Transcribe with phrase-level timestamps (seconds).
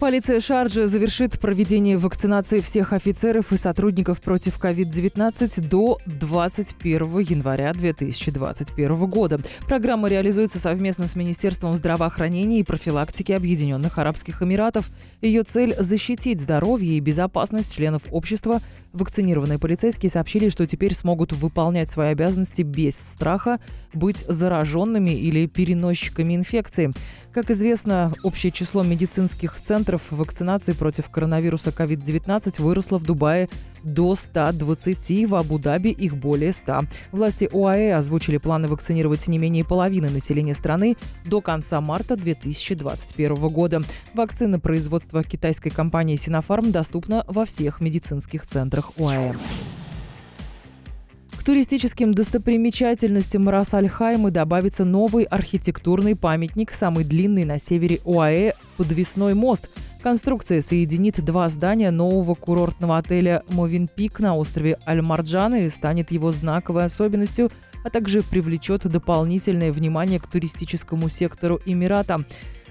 [0.00, 9.06] Полиция Шарджи завершит проведение вакцинации всех офицеров и сотрудников против COVID-19 до 21 января 2021
[9.06, 9.40] года.
[9.66, 14.88] Программа реализуется совместно с Министерством здравоохранения и профилактики Объединенных Арабских Эмиратов.
[15.20, 18.60] Ее цель– защитить здоровье и безопасность членов общества.
[18.92, 23.58] Вакцинированные полицейские сообщили, что теперь смогут выполнять свои обязанности без страха
[23.92, 26.92] быть зараженными или переносчиками инфекции.
[27.32, 33.48] Как известно, общее число медицинских центров вакцинации против коронавируса COVID-19 выросло в Дубае
[33.82, 36.80] до 120, в Абу-Даби их более 100.
[37.12, 43.80] Власти ОАЭ озвучили планы вакцинировать не менее половины населения страны до конца марта 2021 года.
[44.14, 49.34] Вакцина производства китайской компании Sinopharm доступна во всех медицинских центрах ОАЭ
[51.48, 59.70] туристическим достопримечательностям Рас-Аль-Хаймы добавится новый архитектурный памятник, самый длинный на севере ОАЭ– подвесной мост.
[60.02, 66.84] Конструкция соединит два здания нового курортного отеля «Мовинпик» на острове Аль-Марджан и станет его знаковой
[66.84, 67.50] особенностью,
[67.82, 72.26] а также привлечет дополнительное внимание к туристическому сектору Эмирата.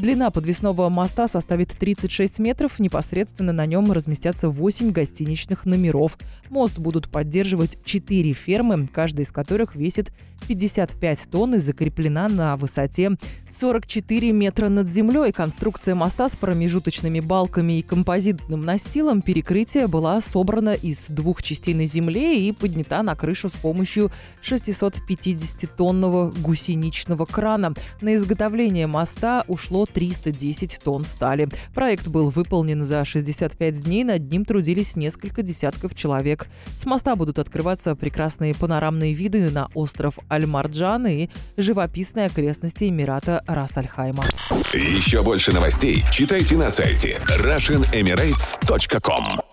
[0.00, 2.78] Длина подвесного моста составит 36 метров.
[2.78, 6.16] Непосредственно на нем разместятся 8 гостиничных номеров.
[6.48, 10.10] Мост будут поддерживать 4 фермы, каждая из которых весит
[10.48, 13.10] 55 тонн и закреплена на высоте
[13.50, 15.32] 44 метра над землей.
[15.32, 21.84] Конструкция моста с промежуточными балками и композитным настилом перекрытия была собрана из двух частей на
[21.84, 24.10] земле и поднята на крышу с помощью
[24.42, 27.74] 650-тонного гусеничного крана.
[28.00, 31.48] На изготовление моста ушло 310 тонн стали.
[31.74, 36.48] Проект был выполнен за 65 дней, над ним трудились несколько десятков человек.
[36.76, 44.24] С моста будут открываться прекрасные панорамные виды на остров Аль-Марджан и живописные окрестности Эмирата Рас-Аль-Хайма.
[44.72, 49.49] Еще больше новостей читайте на сайте RussianEmirates.com